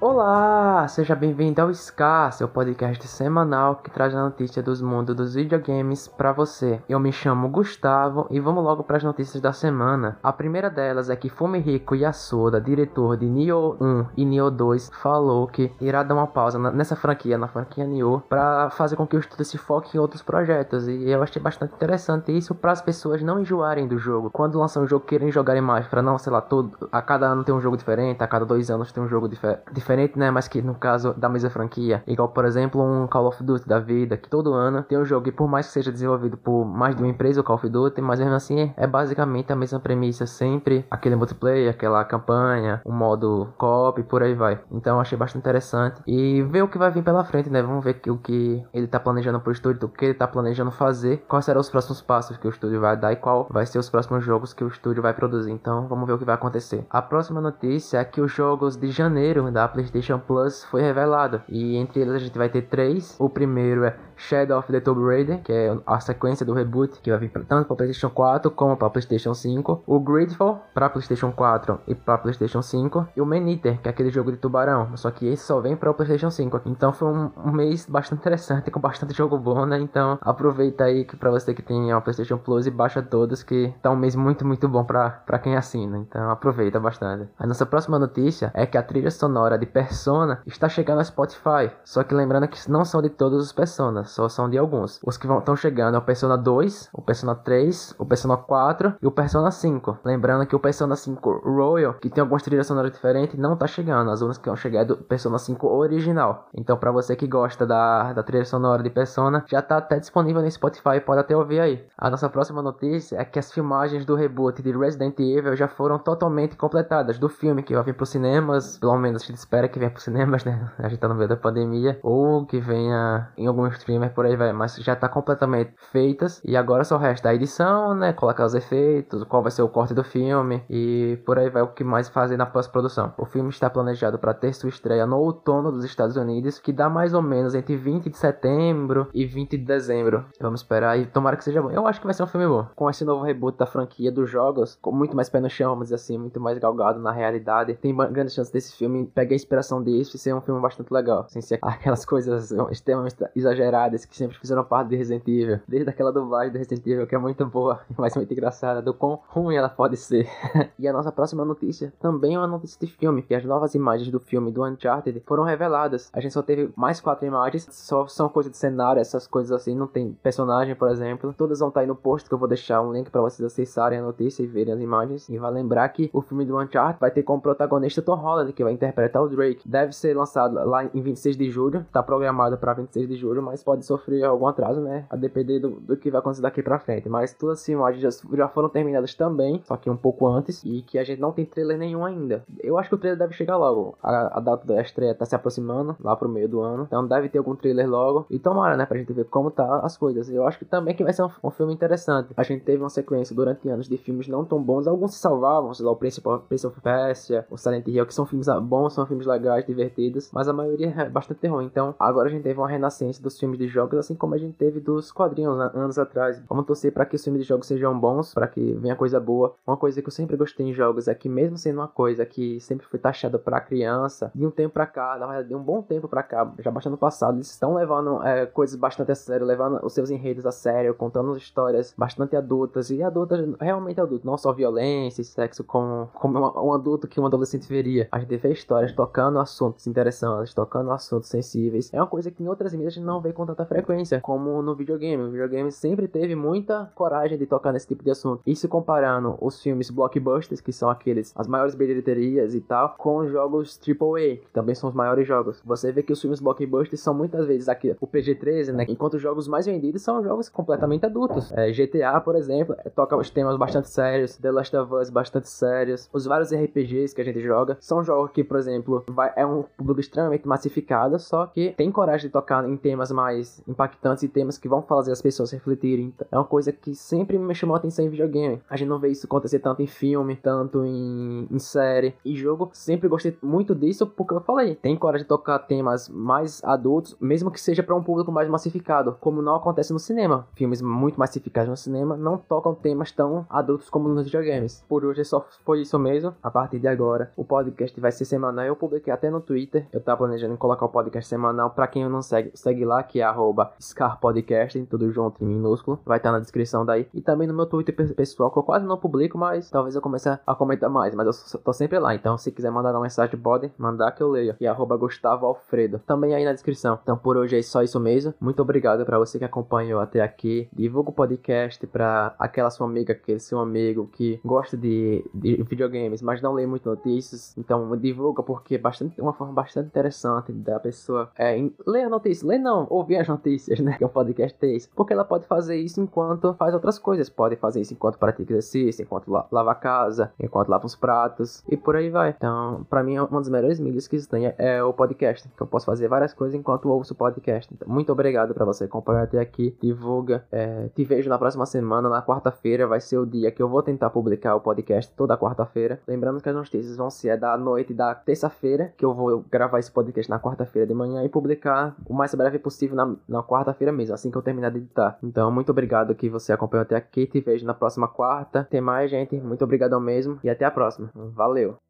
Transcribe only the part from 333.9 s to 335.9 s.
Que o podcast é isso. Porque ela pode fazer